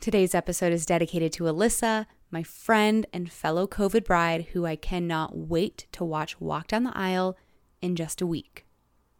Today's 0.00 0.32
episode 0.32 0.72
is 0.72 0.86
dedicated 0.86 1.32
to 1.32 1.44
Alyssa, 1.44 2.06
my 2.30 2.44
friend 2.44 3.04
and 3.12 3.32
fellow 3.32 3.66
COVID 3.66 4.04
bride, 4.04 4.46
who 4.52 4.64
I 4.64 4.76
cannot 4.76 5.36
wait 5.36 5.86
to 5.90 6.04
watch 6.04 6.40
walk 6.40 6.68
down 6.68 6.84
the 6.84 6.96
aisle 6.96 7.36
in 7.82 7.96
just 7.96 8.20
a 8.20 8.26
week. 8.26 8.64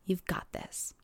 You've 0.04 0.24
got 0.26 0.46
this. 0.52 0.94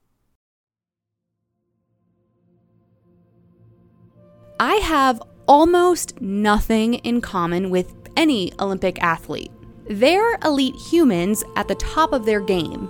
I 4.61 4.75
have 4.77 5.21
almost 5.49 6.21
nothing 6.21 6.95
in 6.95 7.21
common 7.21 7.69
with 7.69 7.93
any 8.17 8.53
Olympic 8.61 9.03
athlete. 9.03 9.51
They're 9.91 10.39
elite 10.45 10.77
humans 10.77 11.43
at 11.57 11.67
the 11.67 11.75
top 11.75 12.13
of 12.13 12.25
their 12.25 12.41
game. 12.41 12.89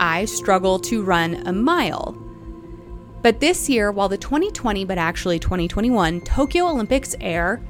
I 0.00 0.24
struggle 0.24 0.78
to 0.80 1.02
run 1.02 1.46
a 1.46 1.52
mile. 1.52 2.27
But 3.22 3.40
this 3.40 3.68
year, 3.68 3.90
while 3.90 4.08
the 4.08 4.18
2020 4.18 4.84
but 4.84 4.98
actually 4.98 5.38
2021 5.38 6.20
Tokyo 6.20 6.66
Olympics 6.66 7.14
air, 7.20 7.60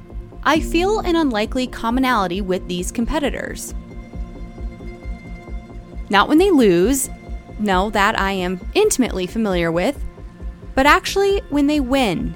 I 0.43 0.59
feel 0.59 0.99
an 0.99 1.15
unlikely 1.15 1.67
commonality 1.67 2.41
with 2.41 2.67
these 2.67 2.91
competitors. 2.91 3.73
Not 6.09 6.27
when 6.27 6.37
they 6.37 6.51
lose, 6.51 7.09
no, 7.59 7.89
that 7.89 8.19
I 8.19 8.31
am 8.31 8.59
intimately 8.73 9.27
familiar 9.27 9.71
with, 9.71 10.03
but 10.75 10.85
actually 10.85 11.39
when 11.49 11.67
they 11.67 11.79
win. 11.79 12.35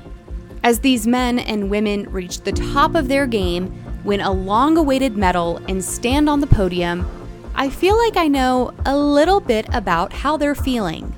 As 0.64 0.80
these 0.80 1.08
men 1.08 1.40
and 1.40 1.70
women 1.70 2.10
reach 2.12 2.42
the 2.42 2.52
top 2.52 2.96
of 2.96 3.08
their 3.08 3.26
game, 3.26 3.74
win 4.04 4.22
a 4.22 4.32
long 4.32 4.78
awaited 4.78 5.16
medal, 5.18 5.58
and 5.68 5.84
stand 5.84 6.30
on 6.30 6.40
the 6.40 6.48
podium, 6.48 7.08
I 7.56 7.70
feel 7.70 7.98
like 7.98 8.18
I 8.18 8.28
know 8.28 8.74
a 8.86 8.98
little 8.98 9.40
bit 9.40 9.66
about 9.74 10.12
how 10.12 10.38
they're 10.38 10.56
feeling. 10.56 11.14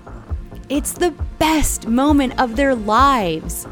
It's 0.68 0.94
the 0.94 1.12
best 1.38 1.88
moment 1.88 2.40
of 2.40 2.56
their 2.56 2.74
lives. 2.74 3.68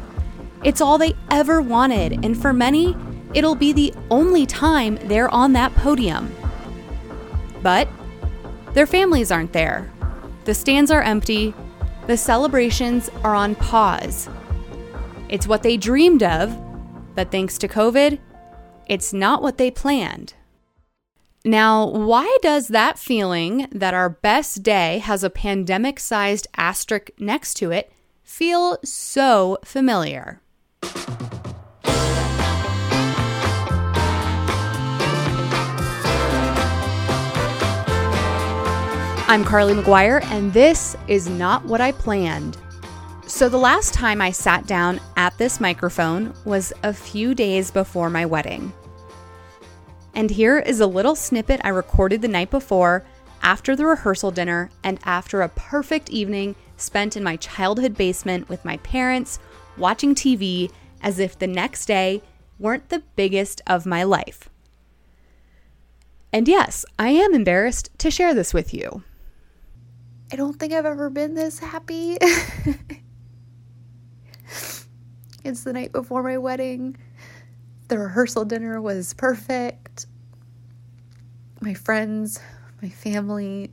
It's 0.62 0.80
all 0.80 0.96
they 0.96 1.14
ever 1.30 1.60
wanted, 1.60 2.24
and 2.24 2.40
for 2.40 2.52
many, 2.52 2.96
it'll 3.34 3.56
be 3.56 3.72
the 3.72 3.92
only 4.10 4.46
time 4.46 4.98
they're 5.04 5.28
on 5.28 5.52
that 5.54 5.74
podium. 5.74 6.34
But 7.62 7.88
their 8.74 8.86
families 8.86 9.32
aren't 9.32 9.52
there. 9.52 9.90
The 10.44 10.54
stands 10.54 10.90
are 10.92 11.02
empty. 11.02 11.52
The 12.06 12.16
celebrations 12.16 13.10
are 13.24 13.34
on 13.34 13.56
pause. 13.56 14.28
It's 15.28 15.48
what 15.48 15.62
they 15.64 15.76
dreamed 15.76 16.22
of, 16.22 16.56
but 17.16 17.32
thanks 17.32 17.58
to 17.58 17.68
COVID, 17.68 18.20
it's 18.86 19.12
not 19.12 19.42
what 19.42 19.56
they 19.58 19.70
planned. 19.70 20.34
Now, 21.46 21.84
why 21.84 22.38
does 22.40 22.68
that 22.68 22.98
feeling 22.98 23.66
that 23.70 23.92
our 23.92 24.08
best 24.08 24.62
day 24.62 25.00
has 25.00 25.22
a 25.22 25.28
pandemic 25.28 26.00
sized 26.00 26.46
asterisk 26.56 27.10
next 27.18 27.54
to 27.58 27.70
it 27.70 27.92
feel 28.22 28.78
so 28.82 29.58
familiar? 29.62 30.40
I'm 39.26 39.44
Carly 39.44 39.74
McGuire, 39.74 40.24
and 40.30 40.50
this 40.54 40.96
is 41.08 41.28
not 41.28 41.62
what 41.66 41.82
I 41.82 41.92
planned. 41.92 42.56
So, 43.26 43.50
the 43.50 43.58
last 43.58 43.92
time 43.92 44.22
I 44.22 44.30
sat 44.30 44.66
down 44.66 44.98
at 45.18 45.36
this 45.36 45.60
microphone 45.60 46.32
was 46.46 46.72
a 46.82 46.94
few 46.94 47.34
days 47.34 47.70
before 47.70 48.08
my 48.08 48.24
wedding. 48.24 48.72
And 50.14 50.30
here 50.30 50.58
is 50.58 50.80
a 50.80 50.86
little 50.86 51.16
snippet 51.16 51.60
I 51.64 51.70
recorded 51.70 52.22
the 52.22 52.28
night 52.28 52.50
before, 52.50 53.04
after 53.42 53.74
the 53.74 53.86
rehearsal 53.86 54.30
dinner, 54.30 54.70
and 54.82 54.98
after 55.04 55.42
a 55.42 55.48
perfect 55.48 56.08
evening 56.10 56.54
spent 56.76 57.16
in 57.16 57.22
my 57.22 57.36
childhood 57.36 57.96
basement 57.96 58.48
with 58.48 58.64
my 58.64 58.76
parents, 58.78 59.38
watching 59.76 60.14
TV 60.14 60.70
as 61.02 61.18
if 61.18 61.38
the 61.38 61.46
next 61.46 61.86
day 61.86 62.22
weren't 62.58 62.88
the 62.88 63.02
biggest 63.16 63.60
of 63.66 63.84
my 63.86 64.04
life. 64.04 64.48
And 66.32 66.48
yes, 66.48 66.84
I 66.98 67.10
am 67.10 67.34
embarrassed 67.34 67.90
to 67.98 68.10
share 68.10 68.34
this 68.34 68.54
with 68.54 68.72
you. 68.74 69.02
I 70.32 70.36
don't 70.36 70.58
think 70.58 70.72
I've 70.72 70.86
ever 70.86 71.10
been 71.10 71.34
this 71.34 71.58
happy. 71.58 72.16
it's 75.44 75.62
the 75.62 75.72
night 75.72 75.92
before 75.92 76.22
my 76.22 76.38
wedding. 76.38 76.96
The 77.88 77.98
rehearsal 77.98 78.44
dinner 78.44 78.80
was 78.80 79.14
perfect. 79.14 79.83
My 81.64 81.72
friends, 81.72 82.40
my 82.82 82.90
family, 82.90 83.72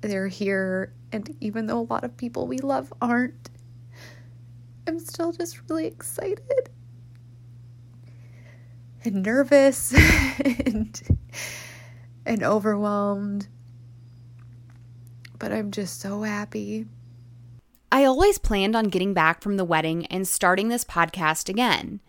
they're 0.00 0.28
here. 0.28 0.94
And 1.12 1.36
even 1.40 1.66
though 1.66 1.80
a 1.80 1.90
lot 1.90 2.04
of 2.04 2.16
people 2.16 2.46
we 2.46 2.56
love 2.56 2.90
aren't, 3.02 3.50
I'm 4.86 4.98
still 4.98 5.32
just 5.32 5.60
really 5.68 5.86
excited 5.86 6.70
and 9.04 9.22
nervous 9.22 9.92
and, 10.44 11.02
and 12.24 12.42
overwhelmed 12.42 13.48
but 15.44 15.52
I'm 15.52 15.70
just 15.72 16.00
so 16.00 16.22
happy. 16.22 16.86
I 17.92 18.04
always 18.04 18.38
planned 18.38 18.74
on 18.74 18.88
getting 18.88 19.12
back 19.12 19.42
from 19.42 19.58
the 19.58 19.64
wedding 19.64 20.06
and 20.06 20.26
starting 20.26 20.68
this 20.68 20.84
podcast 20.84 21.50
again. 21.50 22.00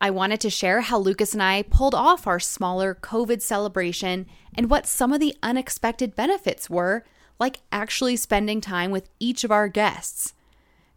I 0.00 0.10
wanted 0.10 0.40
to 0.40 0.50
share 0.50 0.82
how 0.82 0.98
Lucas 0.98 1.32
and 1.32 1.42
I 1.42 1.62
pulled 1.62 1.94
off 1.94 2.26
our 2.26 2.40
smaller 2.40 2.94
COVID 2.94 3.40
celebration 3.40 4.26
and 4.54 4.68
what 4.68 4.86
some 4.86 5.12
of 5.12 5.20
the 5.20 5.34
unexpected 5.42 6.14
benefits 6.14 6.68
were, 6.68 7.04
like 7.38 7.62
actually 7.72 8.16
spending 8.16 8.60
time 8.60 8.90
with 8.90 9.08
each 9.18 9.42
of 9.42 9.50
our 9.50 9.68
guests, 9.68 10.34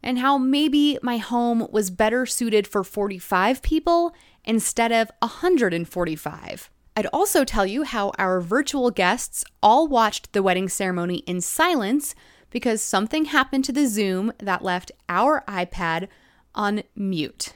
and 0.03 0.19
how 0.19 0.37
maybe 0.37 0.97
my 1.01 1.17
home 1.17 1.67
was 1.71 1.89
better 1.89 2.25
suited 2.25 2.67
for 2.67 2.83
45 2.83 3.61
people 3.61 4.13
instead 4.43 4.91
of 4.91 5.11
145. 5.19 6.69
I'd 6.95 7.05
also 7.07 7.45
tell 7.45 7.65
you 7.65 7.83
how 7.83 8.11
our 8.17 8.41
virtual 8.41 8.91
guests 8.91 9.45
all 9.63 9.87
watched 9.87 10.33
the 10.33 10.43
wedding 10.43 10.67
ceremony 10.67 11.19
in 11.19 11.39
silence 11.39 12.15
because 12.49 12.81
something 12.81 13.25
happened 13.25 13.63
to 13.65 13.71
the 13.71 13.87
Zoom 13.87 14.33
that 14.39 14.63
left 14.63 14.91
our 15.07 15.43
iPad 15.47 16.09
on 16.53 16.83
mute. 16.95 17.53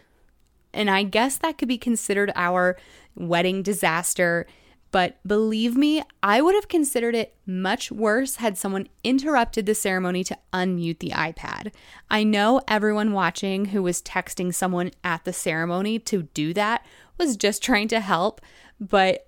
And 0.73 0.89
I 0.89 1.03
guess 1.03 1.37
that 1.37 1.57
could 1.57 1.67
be 1.67 1.77
considered 1.77 2.31
our 2.35 2.77
wedding 3.15 3.63
disaster. 3.63 4.47
But 4.91 5.17
believe 5.25 5.75
me, 5.75 6.03
I 6.21 6.39
would 6.39 6.53
have 6.53 6.67
considered 6.67 7.15
it 7.15 7.35
much 7.47 7.91
worse 7.91 8.35
had 8.35 8.57
someone 8.57 8.87
interrupted 9.03 9.65
the 9.65 9.73
ceremony 9.73 10.23
to 10.25 10.37
unmute 10.53 10.99
the 10.99 11.09
iPad. 11.09 11.71
I 12.11 12.23
know 12.23 12.61
everyone 12.67 13.11
watching 13.11 13.65
who 13.65 13.81
was 13.81 14.03
texting 14.03 14.53
someone 14.53 14.91
at 15.03 15.25
the 15.25 15.33
ceremony 15.33 15.97
to 15.99 16.23
do 16.33 16.53
that 16.53 16.85
was 17.17 17.37
just 17.37 17.63
trying 17.63 17.87
to 17.87 17.99
help, 18.01 18.39
but 18.79 19.27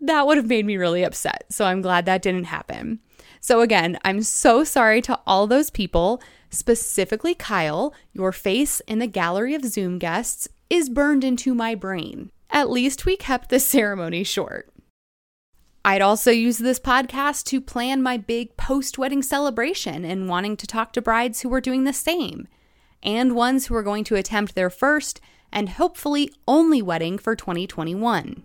that 0.00 0.26
would 0.26 0.36
have 0.36 0.48
made 0.48 0.66
me 0.66 0.76
really 0.76 1.04
upset. 1.04 1.44
So 1.48 1.64
I'm 1.64 1.80
glad 1.80 2.06
that 2.06 2.22
didn't 2.22 2.44
happen. 2.44 2.98
So, 3.40 3.60
again, 3.60 3.98
I'm 4.04 4.22
so 4.22 4.64
sorry 4.64 5.02
to 5.02 5.20
all 5.26 5.46
those 5.46 5.68
people, 5.70 6.22
specifically 6.50 7.34
Kyle. 7.34 7.94
Your 8.12 8.32
face 8.32 8.80
in 8.86 8.98
the 9.00 9.06
gallery 9.06 9.54
of 9.54 9.64
Zoom 9.64 9.98
guests 9.98 10.48
is 10.70 10.88
burned 10.88 11.24
into 11.24 11.54
my 11.54 11.74
brain. 11.74 12.30
At 12.50 12.70
least 12.70 13.06
we 13.06 13.16
kept 13.16 13.48
the 13.48 13.60
ceremony 13.74 14.24
short. 14.24 14.70
I'd 15.84 16.00
also 16.00 16.30
use 16.30 16.58
this 16.58 16.80
podcast 16.80 17.44
to 17.46 17.60
plan 17.60 18.02
my 18.02 18.16
big 18.16 18.56
post 18.56 18.96
wedding 18.96 19.22
celebration 19.22 20.04
and 20.04 20.28
wanting 20.28 20.56
to 20.56 20.66
talk 20.66 20.94
to 20.94 21.02
brides 21.02 21.42
who 21.42 21.50
were 21.50 21.60
doing 21.60 21.84
the 21.84 21.92
same, 21.92 22.48
and 23.02 23.36
ones 23.36 23.66
who 23.66 23.74
are 23.74 23.82
going 23.82 24.04
to 24.04 24.16
attempt 24.16 24.54
their 24.54 24.70
first 24.70 25.20
and 25.52 25.68
hopefully 25.68 26.32
only 26.48 26.80
wedding 26.80 27.18
for 27.18 27.36
2021. 27.36 28.42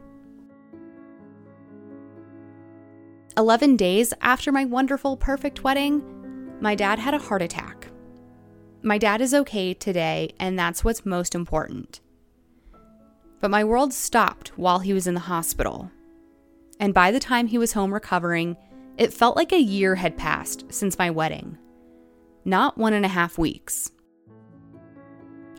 11 3.38 3.78
days 3.78 4.14
after 4.20 4.52
my 4.52 4.66
wonderful, 4.66 5.16
perfect 5.16 5.64
wedding, 5.64 6.04
my 6.60 6.76
dad 6.76 7.00
had 7.00 7.14
a 7.14 7.20
heart 7.20 7.42
attack. 7.42 7.88
My 8.82 8.98
dad 8.98 9.22
is 9.22 9.34
okay 9.34 9.74
today, 9.74 10.34
and 10.40 10.60
that's 10.60 10.84
what's 10.84 11.06
most 11.06 11.34
important. 11.34 12.02
But 13.40 13.52
my 13.52 13.64
world 13.64 13.94
stopped 13.94 14.50
while 14.58 14.80
he 14.80 14.94
was 14.94 15.08
in 15.08 15.14
the 15.14 15.22
hospital. 15.22 15.92
And 16.80 16.94
by 16.94 17.12
the 17.12 17.20
time 17.20 17.48
he 17.48 17.58
was 17.58 17.74
home 17.74 17.94
recovering, 17.94 18.58
it 18.98 19.14
felt 19.14 19.36
like 19.36 19.52
a 19.52 19.62
year 19.62 19.96
had 19.96 20.18
passed 20.18 20.66
since 20.74 20.98
my 20.98 21.10
wedding. 21.10 21.58
Not 22.46 22.78
one 22.78 22.94
and 22.94 23.06
a 23.06 23.10
half 23.10 23.38
weeks. 23.38 23.92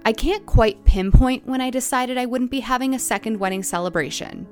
I 0.05 0.13
can't 0.13 0.47
quite 0.47 0.85
pinpoint 0.85 1.47
when 1.47 1.61
I 1.61 1.71
decided 1.71 2.17
I 2.17 2.27
wouldn't 2.27 2.51
be 2.51 2.61
having 2.61 2.95
a 2.95 2.99
second 2.99 3.39
wedding 3.39 3.63
celebration. 3.63 4.47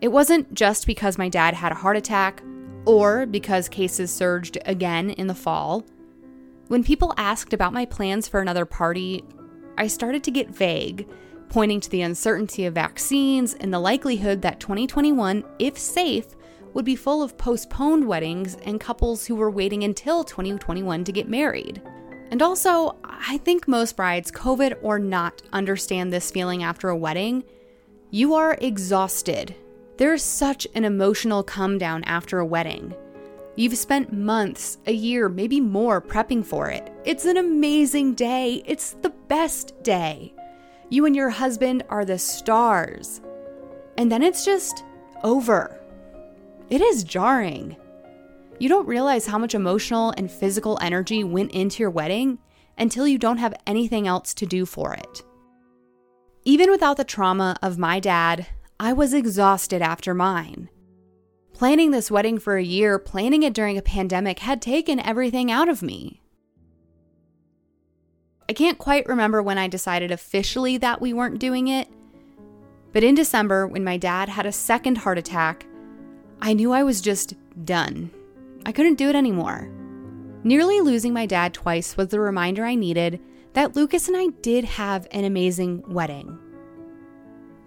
It 0.00 0.08
wasn't 0.08 0.52
just 0.52 0.86
because 0.86 1.18
my 1.18 1.28
dad 1.28 1.54
had 1.54 1.72
a 1.72 1.76
heart 1.76 1.96
attack 1.96 2.42
or 2.86 3.26
because 3.26 3.68
cases 3.68 4.12
surged 4.12 4.58
again 4.66 5.10
in 5.10 5.26
the 5.26 5.34
fall. 5.34 5.84
When 6.68 6.82
people 6.82 7.14
asked 7.16 7.52
about 7.52 7.72
my 7.72 7.84
plans 7.84 8.26
for 8.26 8.40
another 8.40 8.64
party, 8.64 9.24
I 9.76 9.86
started 9.86 10.24
to 10.24 10.30
get 10.30 10.50
vague, 10.50 11.08
pointing 11.50 11.80
to 11.80 11.90
the 11.90 12.02
uncertainty 12.02 12.64
of 12.64 12.74
vaccines 12.74 13.54
and 13.54 13.74
the 13.74 13.78
likelihood 13.78 14.40
that 14.40 14.60
2021, 14.60 15.44
if 15.58 15.76
safe, 15.76 16.36
would 16.72 16.84
be 16.84 16.96
full 16.96 17.22
of 17.22 17.36
postponed 17.36 18.06
weddings 18.06 18.56
and 18.64 18.80
couples 18.80 19.26
who 19.26 19.34
were 19.34 19.50
waiting 19.50 19.84
until 19.84 20.24
2021 20.24 21.04
to 21.04 21.12
get 21.12 21.28
married. 21.28 21.82
And 22.30 22.40
also, 22.40 22.96
I 23.02 23.38
think 23.38 23.66
most 23.66 23.96
brides, 23.96 24.30
COVID 24.30 24.78
or 24.82 25.00
not, 25.00 25.42
understand 25.52 26.12
this 26.12 26.30
feeling 26.30 26.62
after 26.62 26.88
a 26.88 26.96
wedding. 26.96 27.42
You 28.10 28.34
are 28.34 28.56
exhausted. 28.60 29.54
There's 29.96 30.22
such 30.22 30.66
an 30.74 30.84
emotional 30.84 31.42
come 31.42 31.76
down 31.76 32.04
after 32.04 32.38
a 32.38 32.46
wedding. 32.46 32.94
You've 33.56 33.76
spent 33.76 34.12
months, 34.12 34.78
a 34.86 34.92
year, 34.92 35.28
maybe 35.28 35.60
more 35.60 36.00
prepping 36.00 36.46
for 36.46 36.70
it. 36.70 36.90
It's 37.04 37.24
an 37.24 37.36
amazing 37.36 38.14
day. 38.14 38.62
It's 38.64 38.92
the 39.02 39.10
best 39.10 39.82
day. 39.82 40.32
You 40.90 41.06
and 41.06 41.14
your 41.14 41.30
husband 41.30 41.84
are 41.88 42.04
the 42.04 42.18
stars. 42.18 43.20
And 43.96 44.10
then 44.10 44.22
it's 44.22 44.44
just 44.44 44.84
over. 45.22 45.80
It 46.68 46.80
is 46.80 47.04
jarring. 47.04 47.76
You 48.58 48.68
don't 48.68 48.88
realize 48.88 49.26
how 49.26 49.38
much 49.38 49.54
emotional 49.54 50.12
and 50.16 50.30
physical 50.30 50.78
energy 50.82 51.24
went 51.24 51.52
into 51.52 51.82
your 51.82 51.90
wedding 51.90 52.38
until 52.76 53.06
you 53.06 53.18
don't 53.18 53.38
have 53.38 53.54
anything 53.66 54.08
else 54.08 54.34
to 54.34 54.46
do 54.46 54.66
for 54.66 54.94
it. 54.94 55.22
Even 56.44 56.70
without 56.70 56.96
the 56.96 57.04
trauma 57.04 57.56
of 57.62 57.78
my 57.78 58.00
dad, 58.00 58.46
I 58.78 58.92
was 58.92 59.14
exhausted 59.14 59.82
after 59.82 60.12
mine. 60.12 60.70
Planning 61.52 61.90
this 61.90 62.10
wedding 62.10 62.38
for 62.38 62.56
a 62.56 62.64
year, 62.64 62.98
planning 62.98 63.42
it 63.42 63.52
during 63.52 63.76
a 63.76 63.82
pandemic, 63.82 64.38
had 64.40 64.62
taken 64.62 64.98
everything 64.98 65.50
out 65.50 65.68
of 65.68 65.82
me. 65.82 66.19
I 68.50 68.52
can't 68.52 68.78
quite 68.78 69.06
remember 69.06 69.40
when 69.44 69.58
I 69.58 69.68
decided 69.68 70.10
officially 70.10 70.76
that 70.78 71.00
we 71.00 71.12
weren't 71.12 71.38
doing 71.38 71.68
it, 71.68 71.86
but 72.92 73.04
in 73.04 73.14
December, 73.14 73.64
when 73.64 73.84
my 73.84 73.96
dad 73.96 74.28
had 74.28 74.44
a 74.44 74.50
second 74.50 74.98
heart 74.98 75.18
attack, 75.18 75.66
I 76.42 76.54
knew 76.54 76.72
I 76.72 76.82
was 76.82 77.00
just 77.00 77.34
done. 77.64 78.10
I 78.66 78.72
couldn't 78.72 78.98
do 78.98 79.08
it 79.08 79.14
anymore. 79.14 79.70
Nearly 80.42 80.80
losing 80.80 81.12
my 81.12 81.26
dad 81.26 81.54
twice 81.54 81.96
was 81.96 82.08
the 82.08 82.18
reminder 82.18 82.64
I 82.64 82.74
needed 82.74 83.20
that 83.52 83.76
Lucas 83.76 84.08
and 84.08 84.16
I 84.16 84.26
did 84.42 84.64
have 84.64 85.06
an 85.12 85.24
amazing 85.24 85.84
wedding. 85.86 86.36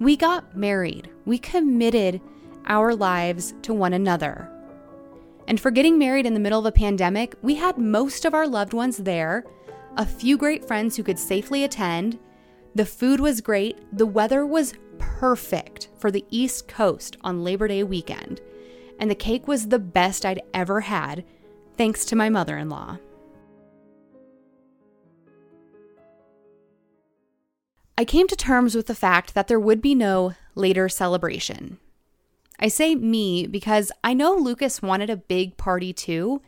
We 0.01 0.17
got 0.17 0.57
married, 0.57 1.09
we 1.23 1.37
committed 1.37 2.19
our 2.65 2.93
lives 2.93 3.53
to 3.61 3.73
one 3.73 3.93
another. 3.93 4.51
And 5.47 5.61
for 5.61 5.71
getting 5.71 5.97
married 5.97 6.25
in 6.25 6.33
the 6.33 6.41
middle 6.41 6.59
of 6.59 6.65
a 6.65 6.73
pandemic, 6.73 7.35
we 7.41 7.55
had 7.55 7.77
most 7.77 8.25
of 8.25 8.33
our 8.33 8.45
loved 8.45 8.73
ones 8.73 8.97
there, 8.97 9.45
a 9.97 10.05
few 10.05 10.37
great 10.37 10.65
friends 10.65 10.95
who 10.95 11.03
could 11.03 11.19
safely 11.19 11.63
attend. 11.63 12.19
The 12.75 12.85
food 12.85 13.19
was 13.19 13.41
great, 13.41 13.77
the 13.95 14.05
weather 14.05 14.45
was 14.45 14.73
perfect 14.97 15.89
for 15.97 16.11
the 16.11 16.25
East 16.29 16.67
Coast 16.67 17.17
on 17.21 17.43
Labor 17.43 17.67
Day 17.67 17.83
weekend 17.83 18.41
and 18.99 19.09
the 19.09 19.15
cake 19.15 19.47
was 19.47 19.67
the 19.67 19.79
best 19.79 20.25
I'd 20.25 20.41
ever 20.53 20.81
had, 20.81 21.25
thanks 21.77 22.05
to 22.05 22.15
my 22.15 22.29
mother 22.29 22.57
in 22.57 22.69
law. 22.69 22.99
I 27.97 28.05
came 28.05 28.27
to 28.27 28.35
terms 28.35 28.75
with 28.75 28.87
the 28.87 28.95
fact 28.95 29.33
that 29.33 29.47
there 29.47 29.59
would 29.59 29.81
be 29.81 29.93
no 29.93 30.33
later 30.55 30.89
celebration. 30.89 31.79
I 32.59 32.69
say 32.69 32.95
me 32.95 33.45
because 33.45 33.91
I 34.03 34.13
know 34.13 34.35
Lucas 34.35 34.81
wanted 34.81 35.09
a 35.09 35.17
big 35.17 35.57
party 35.57 35.93
too, 35.93 36.41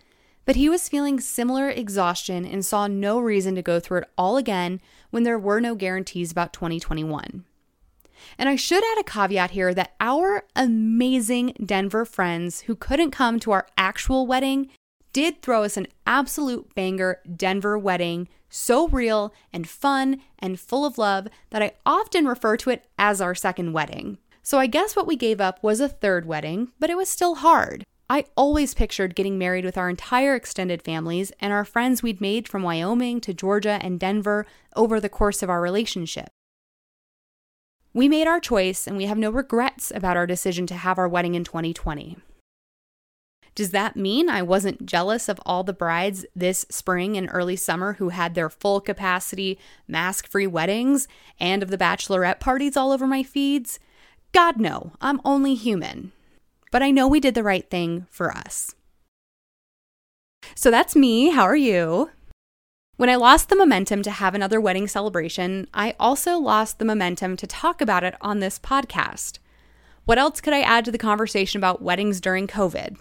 but 0.46 0.56
he 0.56 0.70
was 0.70 0.90
feeling 0.90 1.20
similar 1.20 1.70
exhaustion 1.70 2.46
and 2.46 2.66
saw 2.66 2.88
no 2.88 3.20
reason 3.20 3.56
to 3.56 3.62
go 3.62 3.80
through 3.80 4.00
it 4.00 4.10
all 4.18 4.38
again 4.38 4.80
when 5.10 5.24
there 5.24 5.40
were 5.40 5.60
no 5.60 5.76
guarantees 5.76 6.32
about 6.32 6.54
2021. 6.54 7.44
And 8.38 8.50
I 8.50 8.56
should 8.56 8.84
add 8.84 9.00
a 9.00 9.04
caveat 9.04 9.52
here 9.52 9.74
that 9.74 9.94
our 10.00 10.46
amazing 10.56 11.54
Denver 11.64 12.06
friends 12.06 12.62
who 12.62 12.76
couldn't 12.76 13.12
come 13.12 13.40
to 13.42 13.52
our 13.52 13.68
actual 13.78 14.26
wedding 14.26 14.70
did 15.14 15.42
throw 15.42 15.64
us 15.64 15.78
an 15.78 15.88
absolute 16.06 16.74
banger 16.76 17.22
Denver 17.36 17.78
wedding, 17.78 18.28
so 18.50 18.88
real 18.88 19.34
and 19.54 19.68
fun 19.68 20.22
and 20.40 20.60
full 20.60 20.86
of 20.86 20.98
love 20.98 21.28
that 21.52 21.62
I 21.62 21.74
often 21.86 22.28
refer 22.28 22.58
to 22.58 22.70
it 22.70 22.86
as 23.00 23.22
our 23.22 23.36
second 23.36 23.74
wedding. 23.74 24.18
So 24.44 24.60
I 24.60 24.68
guess 24.68 24.96
what 24.96 25.08
we 25.08 25.16
gave 25.16 25.42
up 25.42 25.64
was 25.64 25.80
a 25.80 25.90
third 25.90 26.26
wedding, 26.26 26.72
but 26.80 26.90
it 26.90 26.98
was 26.98 27.10
still 27.10 27.36
hard. 27.36 27.84
I 28.08 28.26
always 28.38 28.76
pictured 28.76 29.16
getting 29.16 29.38
married 29.38 29.66
with 29.66 29.78
our 29.78 29.90
entire 29.90 30.36
extended 30.36 30.84
families 30.84 31.32
and 31.40 31.52
our 31.52 31.66
friends 31.66 32.04
we'd 32.04 32.22
made 32.22 32.48
from 32.48 32.62
Wyoming 32.62 33.20
to 33.22 33.34
Georgia 33.34 33.80
and 33.82 34.00
Denver 34.00 34.46
over 34.76 35.00
the 35.00 35.10
course 35.10 35.42
of 35.42 35.50
our 35.50 35.60
relationship. 35.60 36.30
We 37.94 38.08
made 38.08 38.28
our 38.28 38.40
choice 38.40 38.86
and 38.86 38.96
we 38.96 39.06
have 39.06 39.18
no 39.18 39.32
regrets 39.32 39.92
about 39.96 40.18
our 40.18 40.28
decision 40.28 40.68
to 40.68 40.76
have 40.76 41.00
our 41.00 41.08
wedding 41.08 41.34
in 41.34 41.44
2020. 41.44 42.18
Does 43.56 43.72
that 43.72 43.96
mean 43.96 44.30
I 44.30 44.42
wasn't 44.42 44.86
jealous 44.86 45.30
of 45.30 45.40
all 45.46 45.64
the 45.64 45.74
brides 45.74 46.26
this 46.36 46.66
spring 46.70 47.18
and 47.18 47.30
early 47.32 47.56
summer 47.56 47.94
who 47.94 48.10
had 48.10 48.36
their 48.36 48.50
full 48.50 48.82
capacity, 48.82 49.58
mask 49.88 50.28
free 50.28 50.46
weddings 50.46 51.08
and 51.40 51.64
of 51.64 51.72
the 51.72 51.78
bachelorette 51.78 52.42
parties 52.42 52.78
all 52.78 52.92
over 52.92 53.08
my 53.08 53.24
feeds? 53.24 53.80
God, 54.34 54.60
no, 54.60 54.92
I'm 55.00 55.22
only 55.24 55.56
human. 55.56 56.12
But 56.76 56.84
I 56.84 56.92
know 56.92 57.08
we 57.08 57.22
did 57.22 57.36
the 57.36 57.42
right 57.42 57.70
thing 57.70 58.06
for 58.10 58.36
us. 58.36 58.76
So 60.56 60.70
that's 60.70 60.94
me. 60.94 61.30
How 61.30 61.44
are 61.44 61.56
you? 61.56 62.10
When 62.98 63.10
I 63.10 63.16
lost 63.16 63.48
the 63.48 63.56
momentum 63.56 64.02
to 64.02 64.12
have 64.12 64.36
another 64.36 64.60
wedding 64.60 64.90
celebration, 64.90 65.70
I 65.74 65.96
also 66.02 66.38
lost 66.38 66.78
the 66.78 66.84
momentum 66.84 67.38
to 67.38 67.48
talk 67.48 67.80
about 67.80 68.04
it 68.04 68.16
on 68.20 68.42
this 68.42 68.60
podcast. 68.60 69.40
What 70.04 70.18
else 70.18 70.42
could 70.42 70.52
I 70.52 70.60
add 70.60 70.84
to 70.84 70.92
the 70.92 70.98
conversation 70.98 71.60
about 71.60 71.82
weddings 71.82 72.20
during 72.20 72.46
COVID? 72.46 72.98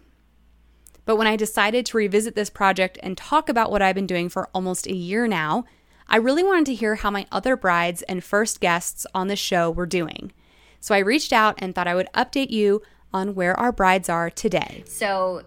But 1.05 1.17
when 1.17 1.27
I 1.27 1.35
decided 1.35 1.85
to 1.87 1.97
revisit 1.97 2.37
this 2.37 2.51
project 2.51 2.97
and 3.03 3.19
talk 3.19 3.49
about 3.49 3.73
what 3.73 3.83
I've 3.83 3.97
been 3.97 4.07
doing 4.07 4.29
for 4.29 4.49
almost 4.55 4.87
a 4.87 4.95
year 4.95 5.27
now, 5.27 5.65
I 6.07 6.19
really 6.19 6.45
wanted 6.45 6.67
to 6.67 6.75
hear 6.77 6.95
how 6.95 7.11
my 7.11 7.27
other 7.33 7.57
brides 7.57 8.03
and 8.03 8.23
first 8.23 8.61
guests 8.61 9.05
on 9.17 9.27
the 9.27 9.35
show 9.35 9.69
were 9.69 9.85
doing. 9.85 10.31
So 10.79 10.95
I 10.95 10.99
reached 10.99 11.33
out 11.33 11.57
and 11.59 11.75
thought 11.75 11.89
I 11.89 11.97
would 11.97 12.13
update 12.15 12.51
you 12.51 12.83
on 13.15 13.35
where 13.35 13.59
our 13.59 13.73
brides 13.73 14.11
are 14.11 14.29
today. 14.29 14.83
So 14.87 15.43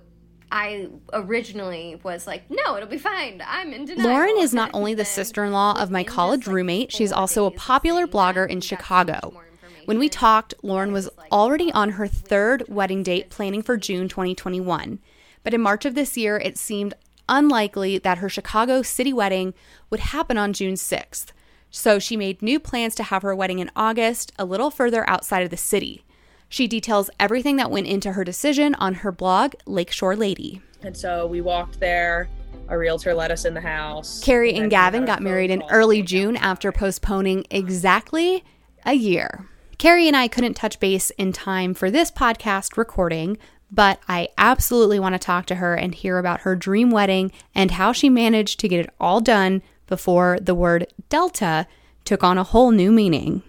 I 0.51 0.87
originally 1.13 1.99
was 2.03 2.25
like, 2.25 2.49
no, 2.49 2.77
it'll 2.77 2.89
be 2.89 2.97
fine. 2.97 3.43
I'm 3.45 3.73
in 3.73 3.85
denial. 3.85 4.09
Lauren 4.09 4.37
is 4.39 4.53
not 4.53 4.71
only 4.73 4.93
the 4.93 5.05
sister 5.05 5.43
in 5.43 5.51
law 5.51 5.79
of 5.79 5.91
my 5.91 6.03
college 6.03 6.47
roommate, 6.47 6.91
she's 6.91 7.11
also 7.11 7.45
a 7.45 7.51
popular 7.51 8.07
blogger 8.07 8.49
in 8.49 8.61
Chicago. 8.61 9.41
When 9.85 9.99
we 9.99 10.09
talked, 10.09 10.53
Lauren 10.63 10.91
was 10.91 11.09
already 11.31 11.71
oh, 11.73 11.79
on 11.79 11.91
her 11.91 12.07
third 12.07 12.63
wedding 12.67 13.03
date 13.03 13.29
planning 13.29 13.61
for 13.61 13.77
June 13.77 14.09
2021. 14.09 14.99
But 15.43 15.53
in 15.53 15.61
March 15.61 15.85
of 15.85 15.95
this 15.95 16.17
year, 16.17 16.37
it 16.37 16.57
seemed 16.57 16.93
unlikely 17.29 17.97
that 17.99 18.17
her 18.17 18.27
Chicago 18.27 18.81
city 18.81 19.13
wedding 19.13 19.53
would 19.89 20.01
happen 20.01 20.37
on 20.37 20.51
June 20.53 20.73
6th. 20.73 21.27
So 21.69 21.99
she 21.99 22.17
made 22.17 22.41
new 22.41 22.59
plans 22.59 22.95
to 22.95 23.03
have 23.03 23.21
her 23.21 23.35
wedding 23.35 23.59
in 23.59 23.71
August, 23.75 24.31
a 24.39 24.45
little 24.45 24.71
further 24.71 25.09
outside 25.09 25.43
of 25.43 25.49
the 25.49 25.57
city. 25.57 26.03
She 26.49 26.67
details 26.67 27.09
everything 27.19 27.57
that 27.57 27.71
went 27.71 27.87
into 27.87 28.13
her 28.13 28.23
decision 28.23 28.75
on 28.75 28.95
her 28.95 29.11
blog, 29.11 29.55
Lakeshore 29.65 30.15
Lady. 30.15 30.61
And 30.81 30.95
so 30.95 31.27
we 31.27 31.41
walked 31.41 31.79
there. 31.79 32.29
A 32.69 32.77
realtor 32.77 33.13
let 33.13 33.31
us 33.31 33.45
in 33.45 33.53
the 33.53 33.61
house. 33.61 34.21
Carrie 34.23 34.53
and 34.53 34.69
Gavin 34.69 35.05
got 35.05 35.21
married 35.21 35.51
in 35.51 35.63
early 35.69 36.01
June 36.01 36.35
after 36.35 36.71
postponing 36.71 37.45
exactly 37.49 38.43
a 38.85 38.93
year. 38.93 39.47
Carrie 39.77 40.07
and 40.07 40.17
I 40.17 40.27
couldn't 40.27 40.55
touch 40.55 40.79
base 40.79 41.09
in 41.11 41.31
time 41.31 41.73
for 41.73 41.89
this 41.91 42.11
podcast 42.11 42.77
recording, 42.77 43.37
but 43.71 43.99
I 44.07 44.29
absolutely 44.37 44.99
want 44.99 45.13
to 45.13 45.19
talk 45.19 45.45
to 45.47 45.55
her 45.55 45.75
and 45.75 45.93
hear 45.93 46.17
about 46.17 46.41
her 46.41 46.55
dream 46.55 46.89
wedding 46.89 47.31
and 47.53 47.71
how 47.71 47.91
she 47.91 48.09
managed 48.09 48.59
to 48.61 48.67
get 48.67 48.79
it 48.85 48.93
all 48.99 49.21
done 49.21 49.61
before 49.85 50.39
the 50.41 50.55
word 50.55 50.87
Delta 51.09 51.67
took 52.05 52.23
on 52.23 52.37
a 52.37 52.43
whole 52.43 52.71
new 52.71 52.91
meaning. 52.91 53.43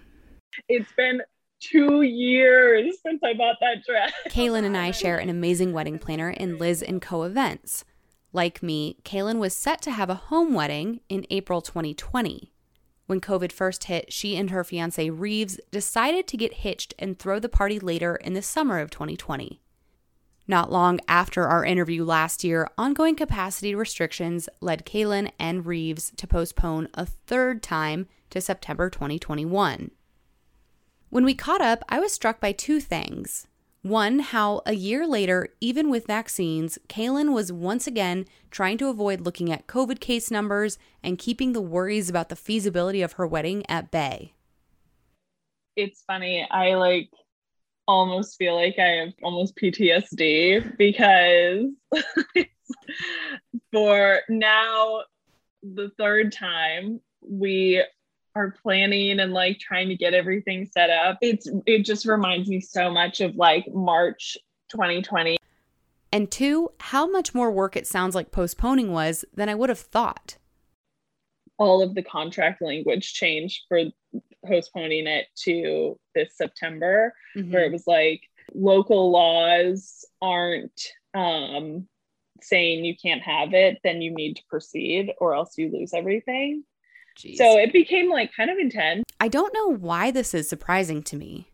It's 0.67 0.91
been 0.95 1.21
two 1.59 2.01
years 2.01 2.97
since 3.03 3.21
I 3.23 3.33
bought 3.33 3.57
that 3.61 3.83
dress. 3.85 4.11
Kaylin 4.29 4.65
and 4.65 4.77
I 4.77 4.91
share 4.91 5.17
an 5.17 5.29
amazing 5.29 5.73
wedding 5.73 5.99
planner 5.99 6.29
in 6.29 6.57
Liz 6.57 6.81
and 6.81 7.01
Co 7.01 7.23
events. 7.23 7.85
Like 8.31 8.61
me, 8.61 8.97
Kaylin 9.03 9.39
was 9.39 9.55
set 9.55 9.81
to 9.81 9.91
have 9.91 10.09
a 10.09 10.15
home 10.15 10.53
wedding 10.53 11.01
in 11.09 11.25
April 11.29 11.61
2020. 11.61 12.51
When 13.07 13.19
COVID 13.19 13.51
first 13.51 13.85
hit, 13.85 14.13
she 14.13 14.35
and 14.35 14.51
her 14.51 14.63
fiance 14.63 15.09
Reeves 15.09 15.59
decided 15.71 16.27
to 16.27 16.37
get 16.37 16.53
hitched 16.55 16.93
and 16.99 17.17
throw 17.17 17.39
the 17.39 17.49
party 17.49 17.79
later 17.79 18.15
in 18.15 18.33
the 18.33 18.41
summer 18.43 18.79
of 18.79 18.91
2020. 18.91 19.59
Not 20.47 20.71
long 20.71 20.99
after 21.07 21.47
our 21.47 21.65
interview 21.65 22.03
last 22.03 22.43
year, 22.43 22.69
ongoing 22.77 23.15
capacity 23.15 23.73
restrictions 23.73 24.47
led 24.61 24.85
Kaylin 24.85 25.31
and 25.39 25.65
Reeves 25.65 26.11
to 26.17 26.27
postpone 26.27 26.87
a 26.93 27.05
third 27.05 27.63
time 27.63 28.07
to 28.29 28.41
September 28.41 28.89
2021. 28.89 29.91
When 31.09 31.25
we 31.25 31.33
caught 31.33 31.61
up, 31.61 31.83
I 31.89 31.99
was 31.99 32.13
struck 32.13 32.39
by 32.39 32.51
two 32.51 32.79
things. 32.79 33.47
One, 33.81 34.19
how 34.19 34.61
a 34.67 34.73
year 34.73 35.07
later, 35.07 35.47
even 35.59 35.89
with 35.89 36.05
vaccines, 36.05 36.77
Kaylin 36.87 37.33
was 37.33 37.51
once 37.51 37.87
again 37.87 38.25
trying 38.51 38.77
to 38.77 38.89
avoid 38.89 39.21
looking 39.21 39.51
at 39.51 39.65
COVID 39.65 39.99
case 39.99 40.29
numbers 40.29 40.77
and 41.01 41.17
keeping 41.17 41.53
the 41.53 41.61
worries 41.61 42.11
about 42.11 42.29
the 42.29 42.35
feasibility 42.35 43.01
of 43.01 43.13
her 43.13 43.25
wedding 43.25 43.63
at 43.67 43.89
bay. 43.89 44.33
It's 45.75 46.03
funny. 46.05 46.47
I 46.51 46.75
like 46.75 47.09
almost 47.87 48.37
feel 48.37 48.53
like 48.53 48.77
I 48.77 48.89
have 48.89 49.13
almost 49.23 49.55
PTSD 49.55 50.77
because 50.77 51.65
for 53.71 54.19
now 54.29 55.01
the 55.63 55.89
third 55.97 56.31
time 56.31 57.01
we 57.21 57.83
are 58.35 58.55
planning 58.61 59.19
and 59.19 59.33
like 59.33 59.59
trying 59.59 59.89
to 59.89 59.95
get 59.95 60.13
everything 60.13 60.65
set 60.65 60.89
up. 60.89 61.17
It's 61.21 61.49
it 61.65 61.83
just 61.83 62.05
reminds 62.05 62.49
me 62.49 62.59
so 62.59 62.91
much 62.91 63.21
of 63.21 63.35
like 63.35 63.65
March 63.73 64.37
2020. 64.69 65.37
And 66.11 66.31
two, 66.31 66.71
how 66.79 67.07
much 67.07 67.35
more 67.35 67.51
work 67.51 67.75
it 67.75 67.87
sounds 67.87 68.15
like 68.15 68.31
postponing 68.31 68.91
was 68.91 69.25
than 69.33 69.49
I 69.49 69.55
would 69.55 69.69
have 69.69 69.79
thought. 69.79 70.37
All 71.57 71.81
of 71.81 71.93
the 71.93 72.03
contract 72.03 72.61
language 72.61 73.13
changed 73.13 73.63
for 73.67 73.83
postponing 74.45 75.07
it 75.07 75.27
to 75.43 75.99
this 76.15 76.35
September, 76.35 77.13
mm-hmm. 77.35 77.51
where 77.51 77.65
it 77.65 77.71
was 77.71 77.85
like 77.85 78.21
local 78.53 79.11
laws 79.11 80.05
aren't 80.21 80.81
um, 81.13 81.87
saying 82.41 82.85
you 82.85 82.95
can't 82.95 83.21
have 83.21 83.53
it, 83.53 83.79
then 83.83 84.01
you 84.01 84.11
need 84.11 84.35
to 84.35 84.43
proceed 84.49 85.11
or 85.19 85.35
else 85.35 85.57
you 85.57 85.71
lose 85.71 85.93
everything. 85.93 86.63
Jeez. 87.19 87.35
So 87.35 87.57
it 87.57 87.73
became 87.73 88.09
like 88.09 88.31
kind 88.35 88.49
of 88.49 88.57
intense. 88.57 89.03
I 89.19 89.27
don't 89.27 89.53
know 89.53 89.75
why 89.75 90.09
this 90.09 90.33
is 90.33 90.47
surprising 90.47 91.03
to 91.03 91.17
me. 91.17 91.49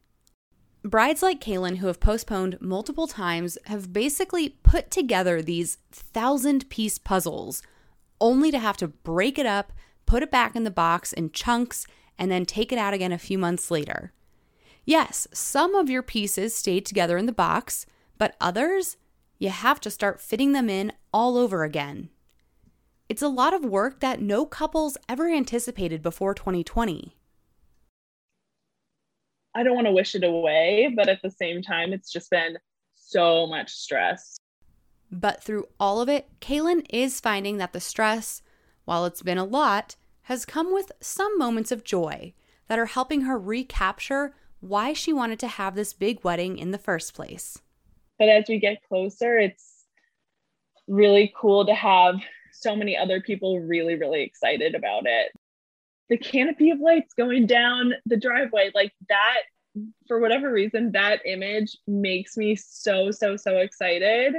Brides 0.84 1.24
like 1.24 1.42
Kaylin, 1.42 1.78
who 1.78 1.88
have 1.88 2.00
postponed 2.00 2.62
multiple 2.62 3.08
times, 3.08 3.58
have 3.66 3.92
basically 3.92 4.50
put 4.62 4.92
together 4.92 5.42
these 5.42 5.80
thousand 5.92 6.70
piece 6.70 7.00
puzzles 7.00 7.64
only 8.22 8.52
to 8.52 8.60
have 8.60 8.78
to 8.78 8.88
break 8.88 9.40
it 9.40 9.48
up, 9.48 9.74
put 10.06 10.22
it 10.22 10.30
back 10.30 10.56
in 10.56 10.64
the 10.64 10.72
box 10.72 11.12
in 11.12 11.32
chunks, 11.32 11.88
and 12.20 12.30
then 12.30 12.46
take 12.46 12.72
it 12.72 12.78
out 12.78 12.94
again 12.94 13.12
a 13.12 13.18
few 13.18 13.40
months 13.40 13.72
later. 13.72 14.14
Yes, 14.86 15.28
some 15.34 15.74
of 15.74 15.90
your 15.90 16.04
pieces 16.04 16.56
stayed 16.56 16.86
together 16.86 17.18
in 17.18 17.26
the 17.26 17.32
box, 17.32 17.88
but 18.20 18.36
others, 18.40 18.98
you 19.40 19.50
have 19.50 19.80
to 19.82 19.90
start 19.90 20.22
fitting 20.22 20.52
them 20.52 20.70
in 20.70 20.94
all 21.12 21.36
over 21.36 21.64
again. 21.64 22.10
It's 23.08 23.22
a 23.22 23.28
lot 23.28 23.54
of 23.54 23.64
work 23.64 24.00
that 24.00 24.20
no 24.20 24.48
couples 24.48 24.98
ever 25.08 25.30
anticipated 25.30 26.02
before 26.02 26.34
2020. 26.34 27.16
I 29.54 29.64
don't 29.64 29.76
want 29.76 29.86
to 29.86 29.94
wish 29.94 30.16
it 30.16 30.24
away, 30.24 30.92
but 30.96 31.08
at 31.08 31.22
the 31.22 31.30
same 31.30 31.62
time, 31.62 31.94
it's 31.94 32.12
just 32.12 32.32
been 32.32 32.58
so 32.96 33.46
much 33.46 33.72
stress. 33.72 34.38
But 35.12 35.44
through 35.44 35.68
all 35.80 36.02
of 36.02 36.10
it, 36.10 36.28
Kaylin 36.42 36.84
is 36.90 37.20
finding 37.20 37.58
that 37.58 37.74
the 37.74 37.80
stress, 37.80 38.42
while 38.86 39.06
it's 39.06 39.22
been 39.22 39.38
a 39.38 39.46
lot, 39.46 39.96
has 40.24 40.44
come 40.44 40.74
with 40.74 40.92
some 41.00 41.38
moments 41.38 41.72
of 41.72 41.84
joy 41.84 42.34
that 42.68 42.80
are 42.80 42.88
helping 42.88 43.22
her 43.22 43.38
recapture 43.38 44.34
why 44.62 44.94
she 44.94 45.14
wanted 45.14 45.38
to 45.40 45.48
have 45.48 45.76
this 45.76 45.94
big 45.94 46.24
wedding 46.24 46.58
in 46.58 46.72
the 46.72 46.80
first 46.80 47.14
place. 47.14 47.60
But 48.18 48.30
as 48.30 48.46
we 48.50 48.58
get 48.58 48.82
closer, 48.88 49.38
it's 49.38 49.86
really 50.88 51.32
cool 51.40 51.68
to 51.68 51.76
have 51.76 52.16
so 52.56 52.76
many 52.76 52.98
other 52.98 53.22
people 53.22 53.60
really, 53.60 53.96
really 53.96 54.24
excited 54.24 54.76
about 54.76 55.04
it. 55.06 55.32
The 56.10 56.18
canopy 56.18 56.72
of 56.72 56.80
lights 56.80 57.14
going 57.14 57.48
down 57.48 57.94
the 58.06 58.18
driveway, 58.18 58.72
like 58.74 58.94
that, 59.10 59.40
for 60.08 60.20
whatever 60.20 60.52
reason, 60.52 60.92
that 60.94 61.22
image 61.26 61.78
makes 61.88 62.38
me 62.38 62.56
so, 62.56 63.12
so, 63.12 63.38
so 63.38 63.58
excited. 63.58 64.36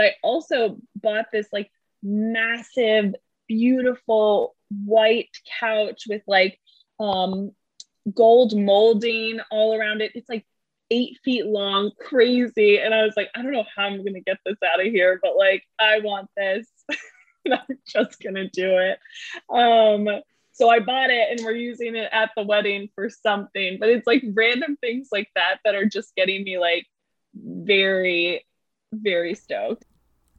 I 0.00 0.12
also 0.22 0.78
bought 0.96 1.26
this 1.32 1.48
like 1.52 1.70
massive, 2.02 3.14
beautiful 3.48 4.54
white 4.70 5.30
couch 5.60 6.04
with 6.08 6.22
like 6.26 6.60
um 7.00 7.52
gold 8.14 8.56
molding 8.56 9.40
all 9.50 9.74
around 9.74 10.00
it. 10.00 10.12
It's 10.14 10.28
like 10.28 10.46
eight 10.90 11.18
feet 11.24 11.46
long, 11.46 11.90
crazy. 12.00 12.78
And 12.78 12.94
I 12.94 13.02
was 13.02 13.14
like, 13.16 13.28
I 13.34 13.42
don't 13.42 13.52
know 13.52 13.64
how 13.76 13.84
I'm 13.84 14.04
gonna 14.04 14.20
get 14.20 14.38
this 14.44 14.56
out 14.64 14.80
of 14.80 14.86
here, 14.86 15.18
but 15.22 15.36
like 15.36 15.64
I 15.78 16.00
want 16.00 16.30
this. 16.36 16.66
I'm 17.50 17.78
just 17.86 18.20
gonna 18.22 18.48
do 18.50 18.76
it. 18.78 18.98
Um, 19.48 20.08
so 20.52 20.68
I 20.68 20.80
bought 20.80 21.10
it 21.10 21.28
and 21.30 21.40
we're 21.44 21.54
using 21.54 21.94
it 21.94 22.08
at 22.12 22.30
the 22.36 22.42
wedding 22.42 22.88
for 22.94 23.08
something, 23.08 23.76
but 23.78 23.88
it's 23.88 24.06
like 24.06 24.24
random 24.34 24.76
things 24.80 25.08
like 25.12 25.28
that 25.36 25.58
that 25.64 25.76
are 25.76 25.86
just 25.86 26.16
getting 26.16 26.42
me 26.42 26.58
like 26.58 26.86
very, 27.34 28.44
very 28.92 29.34
stoked. 29.34 29.84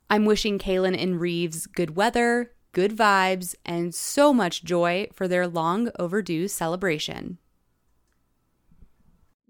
I'm 0.09 0.25
wishing 0.25 0.59
Kaylin 0.59 1.01
and 1.01 1.21
Reeves 1.21 1.67
good 1.67 1.95
weather, 1.95 2.51
good 2.73 2.95
vibes, 2.95 3.55
and 3.65 3.95
so 3.95 4.33
much 4.33 4.63
joy 4.63 5.07
for 5.13 5.27
their 5.27 5.47
long 5.47 5.89
overdue 5.97 6.47
celebration. 6.47 7.37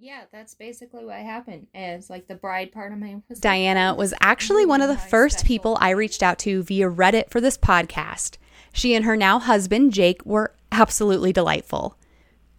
Yeah, 0.02 0.22
that's 0.32 0.56
basically 0.56 1.04
what 1.04 1.18
happened. 1.18 1.68
As 1.76 2.10
like 2.10 2.28
the 2.28 2.36
bride 2.36 2.72
part 2.72 2.94
of 2.94 3.00
my 3.00 3.18
was 3.30 3.40
Diana 3.40 3.94
was 3.94 4.14
actually 4.22 4.66
one 4.66 4.82
of 4.82 4.88
the 4.88 4.98
first 4.98 5.46
people 5.46 5.78
I 5.82 5.90
reached 5.90 6.24
out 6.24 6.40
to 6.40 6.64
via 6.64 6.90
Reddit 6.90 7.30
for 7.30 7.42
this 7.42 7.58
podcast. 7.58 8.38
She 8.72 8.96
and 8.96 9.04
her 9.04 9.18
now 9.18 9.40
husband 9.40 9.92
Jake 9.92 10.26
were 10.26 10.56
absolutely 10.72 11.34
delightful. 11.34 11.98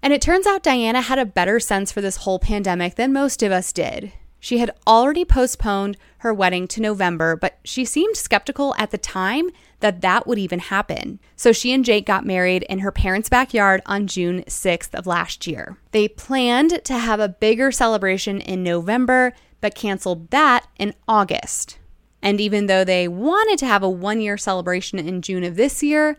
And 0.02 0.12
it 0.12 0.20
turns 0.20 0.46
out 0.46 0.62
Diana 0.62 1.00
had 1.00 1.18
a 1.18 1.26
better 1.26 1.60
sense 1.60 1.90
for 1.90 2.00
this 2.00 2.18
whole 2.18 2.38
pandemic 2.38 2.96
than 2.96 3.12
most 3.12 3.42
of 3.42 3.52
us 3.52 3.72
did. 3.72 4.12
She 4.38 4.58
had 4.58 4.72
already 4.86 5.24
postponed 5.24 5.96
her 6.18 6.32
wedding 6.32 6.66
to 6.68 6.80
November, 6.80 7.36
but 7.36 7.58
she 7.64 7.84
seemed 7.84 8.16
skeptical 8.16 8.74
at 8.78 8.90
the 8.90 8.98
time 8.98 9.50
that 9.80 10.00
that 10.00 10.26
would 10.26 10.38
even 10.38 10.58
happen. 10.58 11.18
So 11.36 11.52
she 11.52 11.72
and 11.72 11.84
Jake 11.84 12.06
got 12.06 12.24
married 12.24 12.62
in 12.64 12.80
her 12.80 12.92
parents' 12.92 13.28
backyard 13.28 13.82
on 13.86 14.06
June 14.06 14.44
6th 14.44 14.94
of 14.94 15.06
last 15.06 15.46
year. 15.46 15.78
They 15.90 16.08
planned 16.08 16.84
to 16.84 16.98
have 16.98 17.20
a 17.20 17.28
bigger 17.28 17.72
celebration 17.72 18.40
in 18.40 18.62
November, 18.62 19.34
but 19.60 19.74
canceled 19.74 20.30
that 20.30 20.66
in 20.78 20.94
August. 21.08 21.78
And 22.22 22.40
even 22.40 22.66
though 22.66 22.84
they 22.84 23.08
wanted 23.08 23.58
to 23.60 23.66
have 23.66 23.82
a 23.82 23.88
one 23.88 24.20
year 24.20 24.36
celebration 24.36 24.98
in 24.98 25.22
June 25.22 25.44
of 25.44 25.56
this 25.56 25.82
year, 25.82 26.18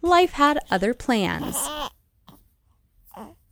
life 0.00 0.32
had 0.32 0.58
other 0.70 0.94
plans. 0.94 1.56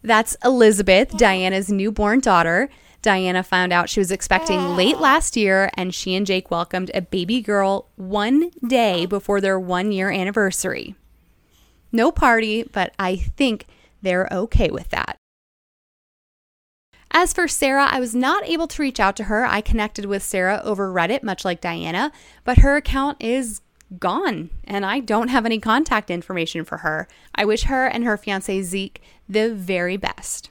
That's 0.03 0.37
Elizabeth, 0.45 1.17
Diana's 1.17 1.71
newborn 1.71 2.21
daughter. 2.21 2.69
Diana 3.03 3.43
found 3.43 3.73
out 3.73 3.91
she 3.91 4.01
was 4.01 4.13
expecting 4.13 4.77
late 4.77 4.97
ah. 4.97 5.01
last 5.01 5.37
year, 5.37 5.71
and 5.75 5.95
she 5.95 6.15
and 6.15 6.27
Jake 6.27 6.51
welcomed 6.51 6.91
a 6.95 7.03
baby 7.03 7.43
girl 7.43 7.89
one 7.97 8.51
day 8.67 9.07
before 9.07 9.41
their 9.41 9.59
one 9.59 9.93
year 9.93 10.11
anniversary. 10.11 10.95
No 11.91 12.11
party, 12.11 12.63
but 12.63 12.95
I 12.99 13.17
think 13.17 13.67
they're 14.01 14.29
okay 14.31 14.71
with 14.71 14.89
that. 14.91 15.17
As 17.11 17.35
for 17.35 17.47
Sarah, 17.47 17.89
I 17.91 18.01
was 18.01 18.15
not 18.15 18.47
able 18.49 18.67
to 18.69 18.81
reach 18.81 18.99
out 18.99 19.17
to 19.17 19.25
her. 19.25 19.45
I 19.45 19.61
connected 19.61 20.07
with 20.07 20.23
Sarah 20.23 20.63
over 20.65 20.91
Reddit, 20.91 21.23
much 21.23 21.45
like 21.45 21.61
Diana, 21.61 22.11
but 22.45 22.59
her 22.59 22.77
account 22.77 23.23
is 23.23 23.61
gone 23.99 24.49
and 24.65 24.87
I 24.87 25.01
don't 25.01 25.29
have 25.29 25.45
any 25.45 25.59
contact 25.59 26.11
information 26.11 26.65
for 26.65 26.79
her. 26.79 27.07
I 27.35 27.45
wish 27.45 27.65
her 27.65 27.87
and 27.87 28.05
her 28.05 28.17
fiance 28.17 28.63
Zeke 28.63 29.03
the 29.29 29.55
very 29.55 29.99
best. 29.99 30.49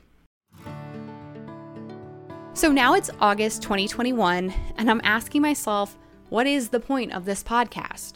So 2.54 2.70
now 2.70 2.96
it's 2.96 3.10
August 3.22 3.62
2021, 3.64 4.54
and 4.76 4.92
I'm 4.92 5.00
asking 5.06 5.42
myself, 5.42 5.98
what 6.28 6.46
is 6.46 6.68
the 6.68 6.82
point 6.82 7.14
of 7.14 7.24
this 7.24 7.42
podcast? 7.42 8.16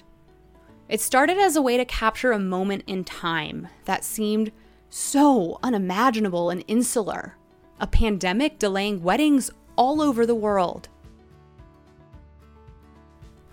It 0.89 0.99
started 0.99 1.37
as 1.37 1.55
a 1.55 1.61
way 1.61 1.77
to 1.77 1.85
capture 1.85 2.33
a 2.33 2.39
moment 2.39 2.83
in 2.85 3.05
time 3.05 3.69
that 3.85 4.03
seemed 4.03 4.51
so 4.89 5.57
unimaginable 5.63 6.49
and 6.49 6.65
insular 6.67 7.37
a 7.79 7.87
pandemic 7.87 8.59
delaying 8.59 9.01
weddings 9.01 9.51
all 9.77 10.01
over 10.01 10.25
the 10.25 10.35
world. 10.35 10.89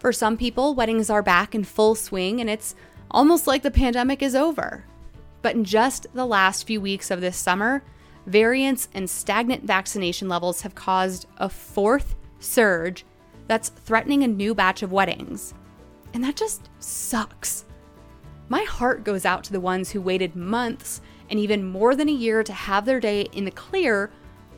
For 0.01 0.13
some 0.13 0.37
people, 0.37 0.75
weddings 0.75 1.11
are 1.11 1.23
back 1.23 1.55
in 1.55 1.63
full 1.63 1.95
swing 1.95 2.41
and 2.41 2.51
it's 2.51 2.75
almost 3.09 3.47
like 3.47 3.63
the 3.63 3.71
pandemic 3.71 4.21
is 4.21 4.35
over. 4.35 4.85
But 5.43 5.55
in 5.55 5.65
just 5.65 6.09
the 6.13 6.27
last 6.27 6.67
few 6.67 6.81
weeks 6.81 7.11
of 7.11 7.21
this 7.21 7.37
summer, 7.37 7.85
variants 8.27 8.89
and 8.95 9.09
stagnant 9.09 9.65
vaccination 9.65 10.29
levels 10.29 10.63
have 10.63 10.75
caused 10.75 11.27
a 11.39 11.49
fourth 11.49 12.15
surge 12.39 13.05
that's 13.49 13.69
threatening 13.71 14.23
a 14.23 14.29
new 14.29 14.55
batch 14.55 14.83
of 14.83 14.93
weddings. 14.93 15.55
And 16.15 16.23
that 16.25 16.37
just 16.37 16.69
sucks. 16.79 17.65
My 18.49 18.63
heart 18.65 19.05
goes 19.05 19.25
out 19.25 19.45
to 19.45 19.53
the 19.53 19.61
ones 19.61 19.91
who 19.91 20.01
waited 20.01 20.37
months 20.37 21.01
and 21.31 21.39
even 21.39 21.65
more 21.65 21.95
than 21.97 22.09
a 22.09 22.13
year 22.13 22.43
to 22.43 22.53
have 22.53 22.85
their 22.85 23.01
day 23.01 23.23
in 23.33 23.45
the 23.45 23.51
clear, 23.51 24.11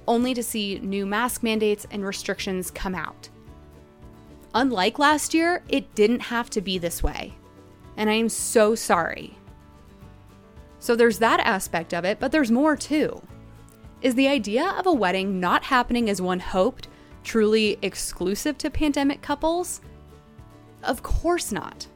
only 0.09 0.35
to 0.35 0.43
see 0.43 0.81
new 0.81 1.07
mask 1.07 1.43
mandates 1.43 1.87
and 1.91 2.05
restrictions 2.05 2.71
come 2.71 2.95
out. 2.95 3.29
Unlike 4.55 4.99
last 4.99 5.35
year, 5.35 5.63
it 5.69 5.95
didn't 5.95 6.21
have 6.21 6.51
to 6.51 6.61
be 6.61 6.79
this 6.79 7.03
way. 7.03 7.35
And 7.97 8.11
I 8.11 8.15
am 8.15 8.29
so 8.29 8.75
sorry. 8.75 9.39
So 10.81 10.95
there's 10.95 11.19
that 11.21 11.41
aspect 11.41 11.95
of 11.95 12.05
it, 12.05 12.21
but 12.21 12.33
there's 12.33 12.51
more 12.51 12.77
too. 12.77 13.23
Is 14.05 14.15
the 14.15 14.29
idea 14.29 14.69
of 14.79 14.87
a 14.87 14.93
wedding 14.93 15.41
not 15.41 15.65
happening 15.65 16.11
as 16.11 16.21
one 16.21 16.39
hoped 16.39 16.89
truly 17.23 17.79
exclusive 17.81 18.59
to 18.59 18.69
pandemic 18.69 19.23
couples? 19.23 19.81
Of 20.83 21.03
course 21.03 21.51
not. 21.51 21.87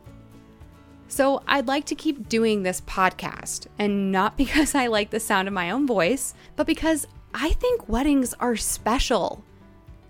So, 1.09 1.43
I'd 1.47 1.69
like 1.69 1.85
to 1.85 1.95
keep 1.95 2.31
doing 2.31 2.63
this 2.63 2.81
podcast, 2.81 3.67
and 3.79 4.11
not 4.11 4.37
because 4.39 4.75
I 4.75 4.87
like 4.87 5.11
the 5.11 5.21
sound 5.21 5.49
of 5.49 5.55
my 5.55 5.71
own 5.71 5.87
voice, 5.87 6.33
but 6.57 6.67
because 6.67 7.07
I 7.35 7.51
think 7.51 7.91
weddings 7.91 8.33
are 8.41 8.57
special. 8.57 9.45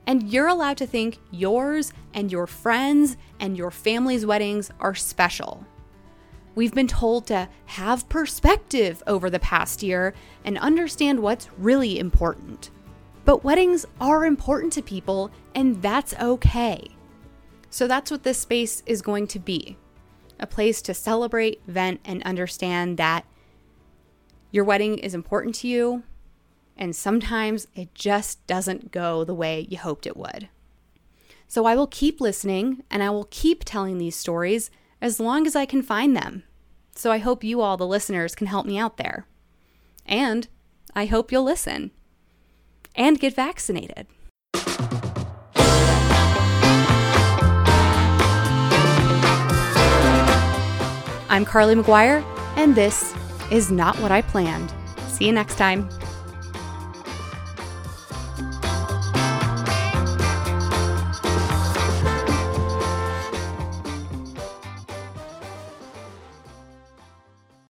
And 0.07 0.33
you're 0.33 0.47
allowed 0.47 0.77
to 0.77 0.87
think 0.87 1.19
yours 1.33 1.93
and 2.15 2.31
your 2.31 2.47
friends 2.47 3.17
and 3.41 3.59
your 3.59 3.73
family's 3.73 4.25
weddings 4.25 4.71
are 4.79 4.95
special. 4.95 5.67
We've 6.59 6.75
been 6.75 6.89
told 6.89 7.29
to 7.29 7.49
have 7.67 8.09
perspective 8.09 9.01
over 9.07 9.31
the 9.31 9.39
past 9.39 9.81
year 9.81 10.13
and 10.45 10.59
understand 10.59 11.21
what's 11.21 11.49
really 11.57 12.01
important. 12.01 12.71
But 13.25 13.45
weddings 13.45 13.87
are 14.01 14.25
important 14.25 14.73
to 14.73 14.83
people, 14.83 15.31
and 15.55 15.81
that's 15.81 16.15
okay. 16.15 16.85
So 17.71 17.87
that's 17.87 18.11
what 18.11 18.25
this 18.25 18.39
space 18.39 18.83
is 18.87 19.03
going 19.03 19.29
to 19.29 19.39
be 19.39 19.77
a 20.41 20.49
place 20.49 20.83
to 20.83 20.95
celebrate, 20.95 21.61
vent, 21.69 22.01
and 22.05 22.25
understand 22.25 22.97
that 22.97 23.25
your 24.51 24.65
wedding 24.65 24.99
is 24.99 25.15
important 25.15 25.55
to 25.57 25.69
you, 25.69 26.03
and 26.77 26.97
sometimes 26.97 27.69
it 27.77 27.95
just 27.95 28.45
doesn't 28.49 28.91
go 28.91 29.23
the 29.23 29.33
way 29.33 29.69
you 29.71 29.79
hoped 29.79 30.09
it 30.09 30.17
would. 30.17 30.49
So 31.47 31.67
I 31.67 31.77
will 31.77 31.87
keep 31.87 32.21
listening 32.21 32.83
and 32.91 33.01
I 33.01 33.11
will 33.11 33.29
keep 33.31 33.63
telling 33.65 33.99
these 33.99 34.17
stories 34.17 34.73
as 35.01 35.21
long 35.21 35.47
as 35.47 35.55
I 35.55 35.65
can 35.65 35.83
find 35.83 36.17
them. 36.17 36.43
So 36.99 37.13
I 37.13 37.19
hope 37.19 37.45
you 37.45 37.61
all, 37.61 37.77
the 37.77 37.87
listeners, 37.87 38.35
can 38.35 38.49
help 38.49 38.67
me 38.67 38.77
out 38.77 38.97
there. 38.97 39.25
And 40.05 40.49
I 40.97 41.07
hope 41.07 41.31
you'll 41.31 41.45
listen 41.45 41.93
and 42.97 43.21
get 43.21 43.35
vaccinated. 43.35 44.09
I'm 51.29 51.45
Carly 51.45 51.77
McGuire, 51.77 52.25
and 52.57 52.75
this 52.75 53.15
is 53.53 53.71
Not 53.71 53.97
What 54.01 54.11
I 54.11 54.23
Planned. 54.23 54.75
See 55.07 55.27
you 55.27 55.33
next 55.33 55.55
time. 55.55 55.89